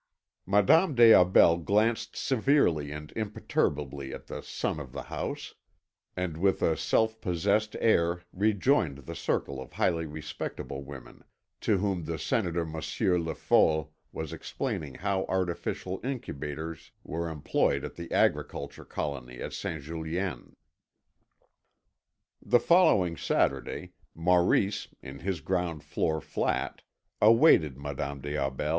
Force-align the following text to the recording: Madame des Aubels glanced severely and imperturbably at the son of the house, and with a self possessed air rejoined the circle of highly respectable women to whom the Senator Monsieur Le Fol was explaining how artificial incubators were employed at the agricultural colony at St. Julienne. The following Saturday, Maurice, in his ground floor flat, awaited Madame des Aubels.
Madame 0.47 0.95
des 0.95 1.13
Aubels 1.13 1.63
glanced 1.63 2.15
severely 2.15 2.91
and 2.91 3.13
imperturbably 3.15 4.11
at 4.11 4.25
the 4.25 4.41
son 4.41 4.79
of 4.79 4.93
the 4.93 5.03
house, 5.03 5.53
and 6.17 6.37
with 6.37 6.63
a 6.63 6.75
self 6.75 7.21
possessed 7.21 7.75
air 7.79 8.23
rejoined 8.33 9.05
the 9.05 9.13
circle 9.13 9.61
of 9.61 9.73
highly 9.73 10.07
respectable 10.07 10.83
women 10.83 11.23
to 11.59 11.77
whom 11.77 12.05
the 12.05 12.17
Senator 12.17 12.65
Monsieur 12.65 13.19
Le 13.19 13.35
Fol 13.35 13.93
was 14.11 14.33
explaining 14.33 14.95
how 14.95 15.23
artificial 15.25 15.99
incubators 16.03 16.89
were 17.03 17.29
employed 17.29 17.85
at 17.85 17.93
the 17.93 18.11
agricultural 18.11 18.87
colony 18.87 19.39
at 19.39 19.53
St. 19.53 19.83
Julienne. 19.83 20.55
The 22.41 22.59
following 22.59 23.17
Saturday, 23.17 23.93
Maurice, 24.15 24.87
in 25.03 25.19
his 25.19 25.41
ground 25.41 25.83
floor 25.83 26.19
flat, 26.21 26.81
awaited 27.21 27.77
Madame 27.77 28.19
des 28.19 28.35
Aubels. 28.35 28.69